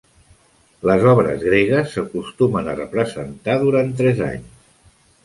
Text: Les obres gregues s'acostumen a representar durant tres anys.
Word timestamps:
Les 0.91 1.03
obres 1.11 1.43
gregues 1.49 1.93
s'acostumen 1.97 2.71
a 2.71 2.73
representar 2.79 3.59
durant 3.65 3.93
tres 4.01 4.23
anys. 4.31 4.65